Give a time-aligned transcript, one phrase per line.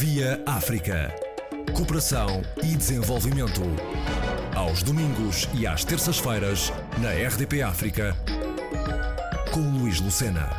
[0.00, 1.14] Via África.
[1.72, 3.60] Cooperação e desenvolvimento.
[4.52, 8.16] Aos domingos e às terças-feiras, na RDP África,
[9.52, 10.50] com Luís Lucena.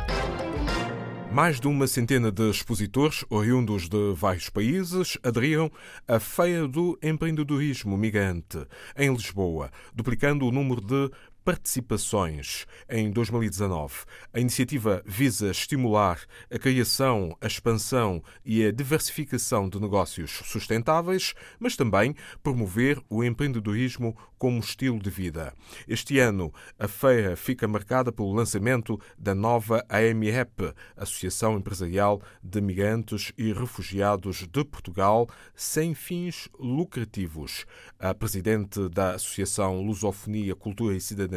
[1.30, 5.70] Mais de uma centena de expositores, oriundos de vários países, aderiram
[6.08, 8.66] à Feira do Empreendedorismo Migrante,
[8.96, 11.10] em Lisboa, duplicando o número de
[11.46, 13.94] participações em 2019.
[14.34, 16.18] A iniciativa visa estimular
[16.50, 24.16] a criação, a expansão e a diversificação de negócios sustentáveis, mas também promover o empreendedorismo
[24.36, 25.54] como estilo de vida.
[25.86, 33.32] Este ano, a feira fica marcada pelo lançamento da nova AMREP, Associação Empresarial de Migrantes
[33.38, 37.64] e Refugiados de Portugal, sem fins lucrativos.
[38.00, 41.35] A presidente da Associação Lusofonia, Cultura e Cidadania,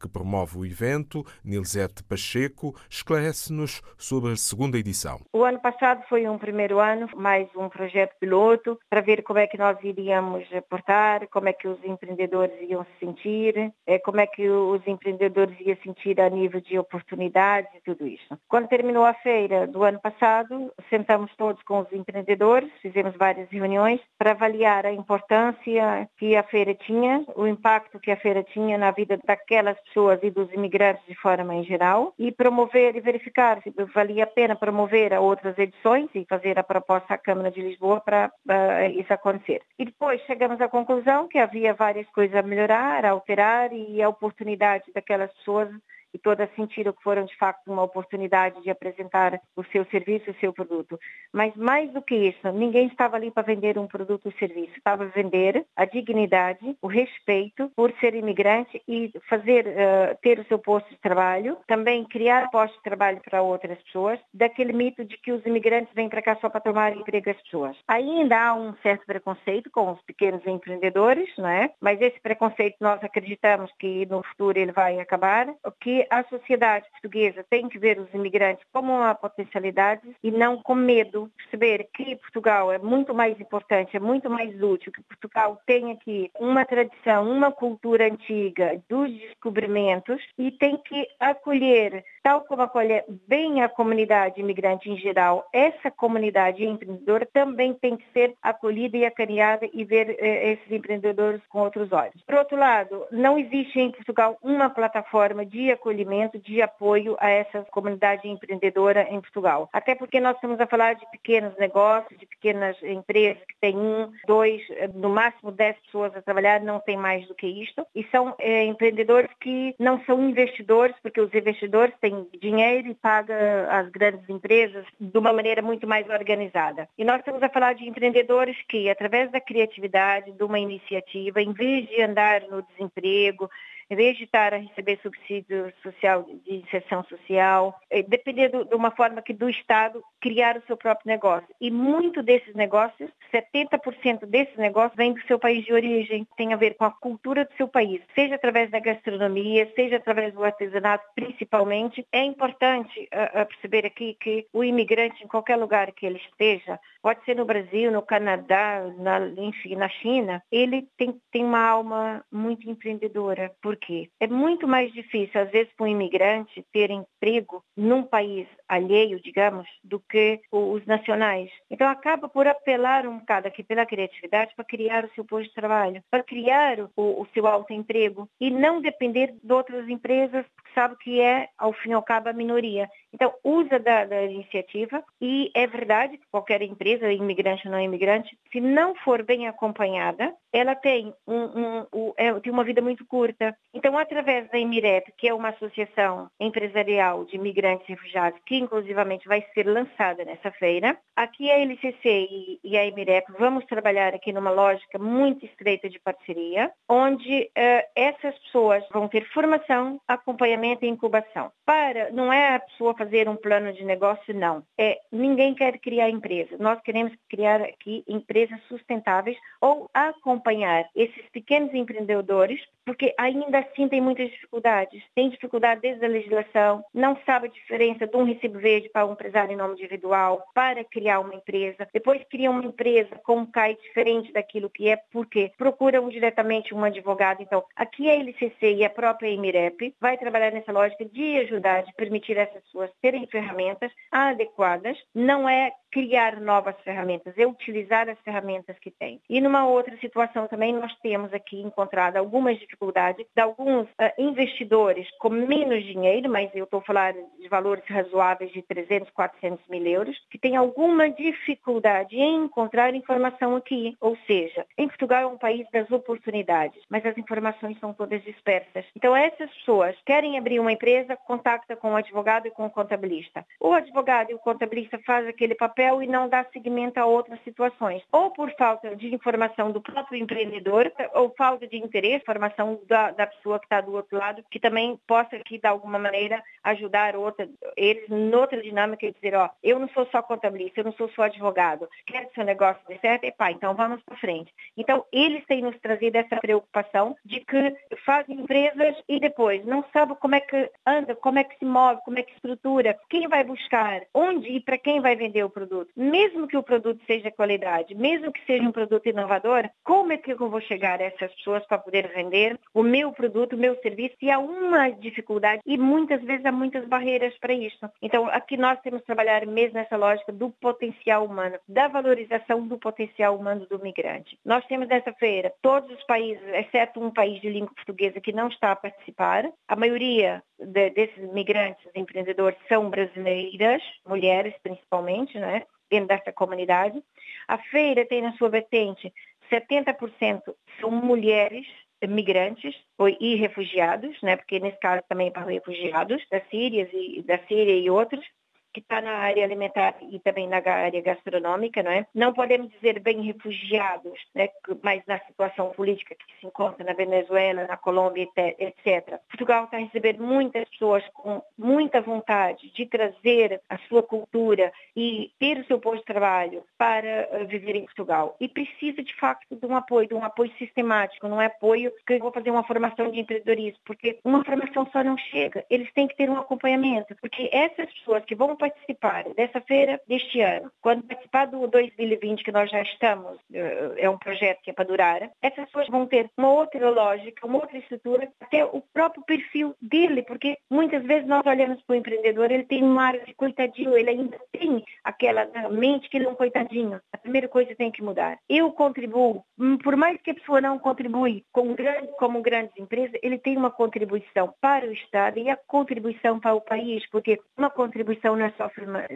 [0.00, 5.20] que promove o evento, Nilzete Pacheco, esclarece-nos sobre a segunda edição.
[5.32, 9.46] O ano passado foi um primeiro ano, mais um projeto piloto, para ver como é
[9.46, 14.26] que nós iríamos portar, como é que os empreendedores iam se sentir, eh, como é
[14.26, 18.38] que os empreendedores iam sentir a nível de oportunidades e tudo isso.
[18.48, 24.00] Quando terminou a feira do ano passado, sentamos todos com os empreendedores, fizemos várias reuniões
[24.18, 28.90] para avaliar a importância que a feira tinha, o impacto que a feira tinha na
[28.90, 33.72] vida daquelas pessoas e dos imigrantes de forma em geral e promover e verificar se
[33.94, 38.00] valia a pena promover a outras edições e fazer a proposta à Câmara de Lisboa
[38.00, 39.62] para uh, isso acontecer.
[39.78, 44.08] E depois chegamos à conclusão que havia várias coisas a melhorar, a alterar e a
[44.08, 45.68] oportunidade daquelas pessoas
[46.12, 50.34] e todas sentiram que foram de facto uma oportunidade de apresentar o seu serviço, o
[50.40, 50.98] seu produto.
[51.32, 55.04] Mas mais do que isso, ninguém estava ali para vender um produto ou serviço, estava
[55.04, 60.58] a vender a dignidade, o respeito por ser imigrante e fazer uh, ter o seu
[60.58, 65.32] posto de trabalho, também criar postos de trabalho para outras pessoas, daquele mito de que
[65.32, 67.76] os imigrantes vêm para cá só para tomar emprego às pessoas.
[67.88, 71.70] Ainda há um certo preconceito com os pequenos empreendedores, não é?
[71.80, 75.46] Mas esse preconceito nós acreditamos que no futuro ele vai acabar,
[75.80, 80.74] que a sociedade portuguesa tem que ver os imigrantes como uma potencialidade e não com
[80.74, 81.30] medo.
[81.36, 86.30] Perceber que Portugal é muito mais importante, é muito mais útil, que Portugal tem aqui
[86.38, 93.62] uma tradição, uma cultura antiga dos descobrimentos e tem que acolher, tal como acolhe bem
[93.62, 99.68] a comunidade imigrante em geral, essa comunidade empreendedora também tem que ser acolhida e acarinhada
[99.72, 102.22] e ver eh, esses empreendedores com outros olhos.
[102.26, 107.28] Por outro lado, não existe em Portugal uma plataforma de acolhimento acolhimento, de apoio a
[107.28, 109.68] essa comunidade empreendedora em Portugal.
[109.72, 114.12] Até porque nós estamos a falar de pequenos negócios, de pequenas empresas que têm um,
[114.26, 114.62] dois,
[114.94, 117.84] no máximo dez pessoas a trabalhar, não tem mais do que isto.
[117.94, 123.36] E são é, empreendedores que não são investidores, porque os investidores têm dinheiro e pagam
[123.68, 126.88] as grandes empresas de uma maneira muito mais organizada.
[126.96, 131.52] E nós estamos a falar de empreendedores que, através da criatividade, de uma iniciativa, em
[131.52, 133.50] vez de andar no desemprego,
[133.90, 139.50] em a receber subsídio social de inserção social, é, depender de uma forma que do
[139.50, 141.48] Estado criar o seu próprio negócio.
[141.60, 146.56] E muito desses negócios, 70% desses negócios vem do seu país de origem, tem a
[146.56, 151.04] ver com a cultura do seu país, seja através da gastronomia, seja através do artesanato,
[151.14, 152.06] principalmente.
[152.12, 157.24] É importante uh, perceber aqui que o imigrante, em qualquer lugar que ele esteja, pode
[157.24, 162.68] ser no Brasil, no Canadá, na, enfim, na China, ele tem, tem uma alma muito
[162.68, 163.79] empreendedora, porque
[164.20, 169.66] é muito mais difícil, às vezes, para um imigrante ter emprego num país alheio, digamos,
[169.82, 171.50] do que os nacionais.
[171.70, 175.54] Então, acaba por apelar um bocado aqui pela criatividade para criar o seu posto de
[175.54, 180.96] trabalho, para criar o, o seu autoemprego e não depender de outras empresas, porque sabe
[180.98, 182.88] que é, ao fim e ao cabo, a minoria.
[183.12, 188.36] Então, usa da, da iniciativa e é verdade que qualquer empresa, imigrante ou não imigrante,
[188.52, 193.06] se não for bem acompanhada, ela tem, um, um, um, é, tem uma vida muito
[193.06, 193.56] curta.
[193.72, 199.28] Então, através da Emirep, que é uma associação empresarial de imigrantes e refugiados, que inclusivamente
[199.28, 204.50] vai ser lançada nessa feira, aqui a LCC e, a Emirep vamos trabalhar aqui numa
[204.50, 211.52] lógica muito estreita de parceria, onde uh, essas pessoas vão ter formação, acompanhamento e incubação.
[211.64, 214.62] Para, não é a pessoa fazer um plano de negócio, não.
[214.76, 216.56] É, ninguém quer criar empresa.
[216.58, 224.02] Nós queremos criar aqui empresas sustentáveis ou acompanhar esses pequenos empreendedores, porque ainda assim tem
[224.02, 225.02] muitas dificuldades.
[225.14, 229.12] Tem dificuldade desde a legislação, não sabe a diferença de um recibo verde para um
[229.12, 231.88] empresário em nome individual, para criar uma empresa.
[231.94, 236.84] Depois cria uma empresa com um CAI diferente daquilo que é, porque procuram diretamente um
[236.84, 237.40] advogado.
[237.40, 241.94] Então, aqui a LCC e a própria Emirep vai trabalhar nessa lógica de ajudar, de
[241.94, 244.96] permitir essas pessoas terem ferramentas adequadas.
[245.14, 249.20] Não é criar novas ferramentas, é utilizar as ferramentas que tem.
[249.28, 255.08] E numa outra situação também nós temos aqui encontrado algumas dificuldades de alguns uh, investidores
[255.18, 260.16] com menos dinheiro, mas eu estou falando de valores razoáveis de 300, 400 mil euros,
[260.30, 263.96] que tem alguma dificuldade em encontrar informação aqui.
[264.00, 268.84] Ou seja, em Portugal é um país das oportunidades, mas as informações são todas dispersas.
[268.94, 273.44] Então essas pessoas querem abrir uma empresa, contacta com o advogado e com o contabilista.
[273.58, 278.02] O advogado e o contabilista fazem aquele papel e não dá seguimento a outras situações.
[278.12, 283.26] Ou por falta de informação do próprio empreendedor, ou falta de interesse, formação da, da
[283.26, 287.48] pessoa que está do outro lado, que também possa aqui, de alguma maneira, ajudar outra,
[287.76, 291.22] eles noutra dinâmica e dizer, ó, eu não sou só contabilista, eu não sou só
[291.22, 294.52] advogado, quero que seu negócio dê certo, e pá, então vamos para frente.
[294.76, 300.16] Então, eles têm nos trazido essa preocupação de que fazem empresas e depois não sabem
[300.16, 303.44] como é que anda, como é que se move, como é que estrutura, quem vai
[303.44, 305.69] buscar, onde e para quem vai vender o produto.
[305.96, 310.32] Mesmo que o produto seja qualidade, mesmo que seja um produto inovador, como é que
[310.32, 314.16] eu vou chegar a essas pessoas para poder vender o meu produto, o meu serviço?
[314.20, 317.78] E há uma dificuldade e muitas vezes há muitas barreiras para isso.
[318.02, 322.78] Então, aqui nós temos que trabalhar mesmo nessa lógica do potencial humano, da valorização do
[322.78, 324.38] potencial humano do migrante.
[324.44, 328.48] Nós temos nessa feira todos os países, exceto um país de língua portuguesa que não
[328.48, 329.50] está a participar.
[329.68, 335.59] A maioria de, desses migrantes, empreendedores, são brasileiras, mulheres principalmente, né?
[335.90, 337.02] Dentro dessa comunidade.
[337.48, 339.12] A feira tem na sua vertente
[339.50, 340.42] 70%
[340.80, 341.66] são mulheres
[342.08, 342.74] migrantes
[343.20, 347.76] e refugiados, né, porque nesse caso também é para refugiados da Síria e da Síria
[347.76, 348.24] e outros,
[348.72, 352.06] que está na área alimentar e também na área gastronômica, não é?
[352.14, 354.48] Não podemos dizer bem refugiados, né?
[354.82, 359.18] mas na situação política que se encontra na Venezuela, na Colômbia, etc.
[359.28, 365.58] Portugal está recebendo muitas pessoas com muita vontade de trazer a sua cultura e ter
[365.58, 368.36] o seu posto de trabalho para eh, viver em Portugal.
[368.40, 372.14] E precisa, de facto, de um apoio, de um apoio sistemático, não é apoio que
[372.14, 375.64] eu vou fazer uma formação de empreendedorismo, porque uma formação só não chega.
[375.70, 380.40] Eles têm que ter um acompanhamento, porque essas pessoas que vão participar dessa feira deste
[380.42, 384.74] ano, quando participar do 2020, que nós já estamos, eh, é um projeto que é
[384.74, 389.24] para durar, essas pessoas vão ter uma outra lógica, uma outra estrutura, até o próprio
[389.24, 393.34] perfil dele, porque muitas vezes nós olhamos para o empreendedor, ele tem um ar de
[393.34, 397.00] coitadinho, ele ainda tem aquela mente que ele é um coitadinho.
[397.12, 398.38] A primeira coisa tem que mudar.
[398.48, 403.18] Eu contribuo, hum, por mais que a pessoa não contribui com grande, como grandes empresas,
[403.22, 407.70] ele tem uma contribuição para o Estado e a contribuição para o país, porque uma
[407.70, 408.70] contribuição não só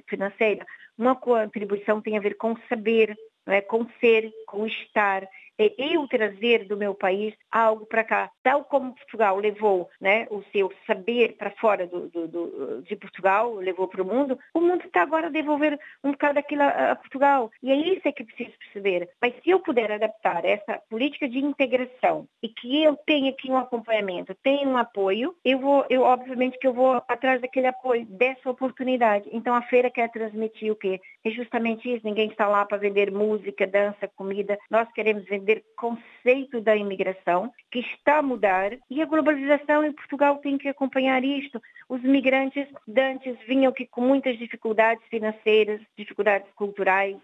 [0.08, 0.66] financeira,
[0.96, 3.16] uma contribuição tem a ver com saber,
[3.46, 3.60] é?
[3.60, 4.30] com ser,
[4.66, 5.28] estar,
[5.58, 8.30] é eu trazer do meu país algo para cá.
[8.42, 13.54] Tal como Portugal levou né, o seu saber para fora do, do, do, de Portugal,
[13.54, 16.96] levou para o mundo, o mundo está agora a devolver um bocado daquilo a, a,
[16.96, 17.50] Portugal.
[17.62, 19.08] E é isso é que preciso perceber.
[19.20, 23.56] Mas se eu puder adaptar essa política de integração e que eu tenha aqui um
[23.56, 28.50] acompanhamento, tenha um apoio, eu vou, eu obviamente que eu vou atrás daquele apoio, dessa
[28.50, 29.28] oportunidade.
[29.32, 31.00] Então a feira quer transmitir o quê?
[31.24, 32.04] É justamente isso.
[32.04, 34.43] Ninguém está lá para vender música, dança, comida.
[34.70, 40.38] Nós queremos vender conceito da imigração, que está a mudar, e a globalização em Portugal
[40.38, 41.60] tem que acompanhar isto.
[41.88, 47.16] Os migrantes de antes vinham aqui com muitas dificuldades financeiras, dificuldades culturais,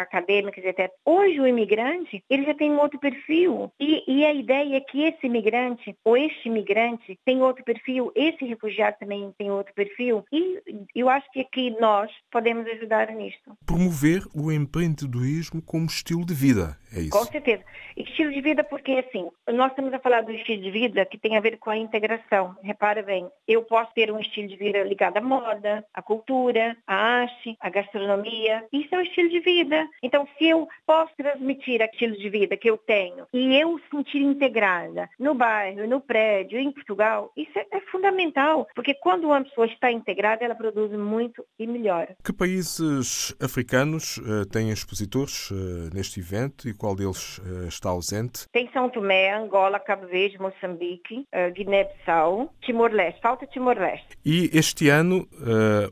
[0.00, 0.90] acadêmicas, etc.
[1.04, 3.72] Hoje o imigrante, ele já tem um outro perfil.
[3.80, 8.44] E, e a ideia é que esse imigrante, ou este imigrante, tem outro perfil, esse
[8.44, 10.24] refugiado também tem outro perfil.
[10.32, 10.60] E
[10.94, 13.56] eu acho que aqui nós podemos ajudar nisto.
[13.64, 16.76] Promover o empreendedorismo como estilo de vida, vida.
[16.94, 17.10] É isso?
[17.10, 17.62] Com certeza.
[17.96, 21.36] Estilo de vida porque, assim, nós estamos a falar do estilo de vida que tem
[21.36, 22.56] a ver com a integração.
[22.62, 26.94] Repara bem, eu posso ter um estilo de vida ligado à moda, à cultura, à
[26.94, 28.64] arte, à gastronomia.
[28.72, 29.88] Isso é um estilo de vida.
[30.02, 34.20] Então, se eu posso transmitir aquele estilo de vida que eu tenho e eu sentir
[34.20, 38.66] integrada no bairro, no prédio, em Portugal, isso é, é fundamental.
[38.74, 42.08] Porque quando uma pessoa está integrada, ela produz muito e melhor.
[42.24, 45.54] Que países africanos uh, têm expositores uh,
[45.94, 48.46] neste evento e qual deles uh, está ausente?
[48.52, 53.20] Tem São Tomé, Angola, Cabo Verde, Moçambique, Guiné-Bissau, Timor-Leste.
[53.22, 54.18] Falta Timor-Leste.
[54.22, 55.26] E este ano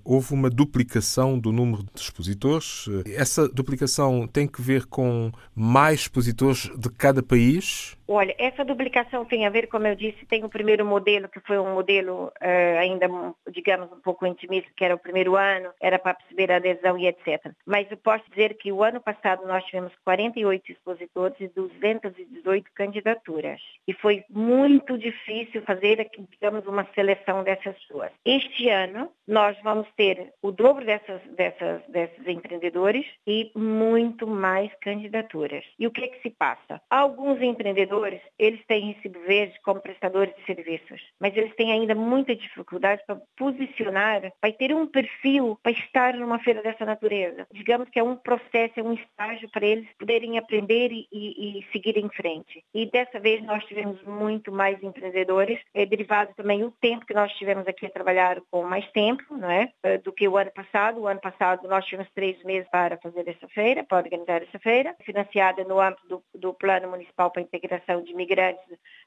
[0.05, 2.87] houve uma duplicação do número de expositores.
[3.07, 7.97] Essa duplicação tem que ver com mais expositores de cada país?
[8.15, 11.59] Olha, essa duplicação tem a ver, como eu disse, tem o primeiro modelo, que foi
[11.59, 13.09] um modelo uh, ainda,
[13.51, 17.07] digamos, um pouco intimista, que era o primeiro ano, era para perceber a adesão e
[17.07, 17.53] etc.
[17.65, 23.61] Mas eu posso dizer que o ano passado nós tivemos 48 expositores e 218 candidaturas.
[23.89, 28.13] E foi muito difícil fazer, digamos, uma seleção dessas pessoas.
[28.27, 35.65] Este ano, nós vamos ter o dobro dessas, dessas, desses empreendedores e muito mais candidaturas.
[35.79, 36.81] E o que é que se passa?
[36.91, 38.02] Alguns empreendedores,
[38.39, 43.21] eles têm recibo verde como prestadores de serviços, mas eles têm ainda muita dificuldade para
[43.37, 47.47] posicionar, para ter um perfil para estar numa feira dessa natureza.
[47.53, 51.97] Digamos que é um processo, é um estágio para eles poderem aprender e, e, seguir
[51.97, 52.65] em frente.
[52.75, 57.33] E dessa vez nós tivemos muito mais empreendedores, é derivado também o tempo que nós
[57.33, 59.71] tivemos aqui a trabalhar com mais tempo, não é?
[59.83, 61.01] Eh, do que o ano passado.
[61.01, 64.95] O ano passado nós tivemos três meses para fazer essa feira, para organizar essa feira,
[65.05, 68.63] financiada no âmbito do, do Plano Municipal para a Integração de Imigrantes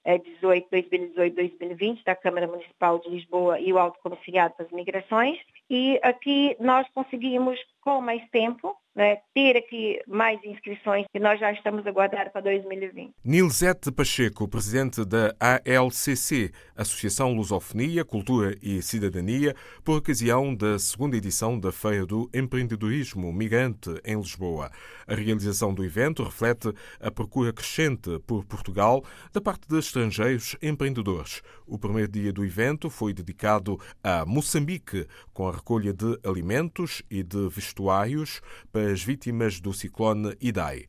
[0.05, 5.39] 18, 2018-2020, da Câmara Municipal de Lisboa e o Alto Comissariado para as Migrações.
[5.69, 11.51] E aqui nós conseguimos, com mais tempo, né, ter aqui mais inscrições que nós já
[11.51, 13.13] estamos a guardar para 2020.
[13.23, 21.59] Nilzete Pacheco, presidente da ALCC, Associação Lusofonia, Cultura e Cidadania, por ocasião da segunda edição
[21.59, 24.71] da Feira do Empreendedorismo Migrante em Lisboa.
[25.05, 31.41] A realização do evento reflete a procura crescente por Portugal da parte de estrangeiros empreendedores.
[31.67, 37.23] O primeiro dia do evento foi dedicado a Moçambique, com a recolha de alimentos e
[37.23, 40.85] de vestuários para as vítimas do ciclone Idai.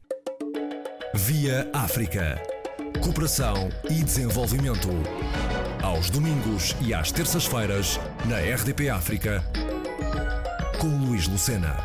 [1.15, 2.41] Via África.
[3.03, 4.88] Cooperação e desenvolvimento.
[5.83, 9.43] Aos domingos e às terças-feiras, na RDP África,
[10.79, 11.76] com Luís Lucena.